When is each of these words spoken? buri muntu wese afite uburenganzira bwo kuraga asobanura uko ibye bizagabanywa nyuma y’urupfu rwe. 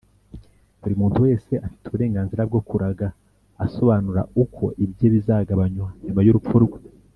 buri 0.79 0.93
muntu 1.01 1.17
wese 1.25 1.51
afite 1.65 1.83
uburenganzira 1.85 2.41
bwo 2.49 2.61
kuraga 2.69 3.07
asobanura 3.65 4.21
uko 4.43 4.63
ibye 4.83 5.07
bizagabanywa 5.13 5.87
nyuma 6.05 6.21
y’urupfu 6.25 6.55
rwe. 6.65 6.79